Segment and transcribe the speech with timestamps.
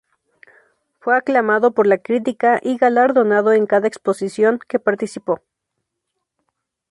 [0.99, 5.43] Fue aclamado por la crítica y galardonado en cada exposición que participó.